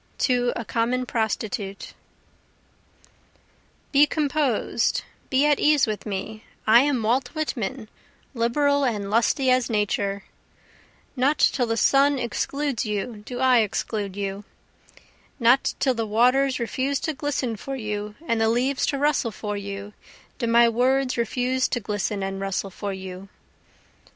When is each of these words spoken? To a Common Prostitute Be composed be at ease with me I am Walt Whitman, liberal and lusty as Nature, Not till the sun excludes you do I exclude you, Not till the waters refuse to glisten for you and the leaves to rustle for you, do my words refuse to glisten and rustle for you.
To 0.25 0.51
a 0.55 0.65
Common 0.65 1.05
Prostitute 1.05 1.93
Be 3.91 4.07
composed 4.07 5.03
be 5.29 5.45
at 5.45 5.59
ease 5.59 5.85
with 5.85 6.07
me 6.07 6.43
I 6.65 6.79
am 6.81 7.03
Walt 7.03 7.27
Whitman, 7.35 7.87
liberal 8.33 8.83
and 8.83 9.11
lusty 9.11 9.51
as 9.51 9.69
Nature, 9.69 10.23
Not 11.15 11.37
till 11.37 11.67
the 11.67 11.77
sun 11.77 12.17
excludes 12.17 12.83
you 12.83 13.17
do 13.27 13.39
I 13.41 13.59
exclude 13.59 14.15
you, 14.15 14.43
Not 15.39 15.75
till 15.79 15.93
the 15.93 16.07
waters 16.07 16.57
refuse 16.57 16.99
to 17.01 17.13
glisten 17.13 17.55
for 17.55 17.75
you 17.75 18.15
and 18.25 18.41
the 18.41 18.49
leaves 18.49 18.87
to 18.87 18.97
rustle 18.97 19.29
for 19.29 19.55
you, 19.55 19.93
do 20.39 20.47
my 20.47 20.67
words 20.67 21.15
refuse 21.15 21.67
to 21.67 21.79
glisten 21.79 22.23
and 22.23 22.41
rustle 22.41 22.71
for 22.71 22.91
you. 22.91 23.29